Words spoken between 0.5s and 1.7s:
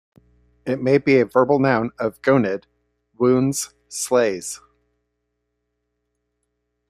It may be a verbal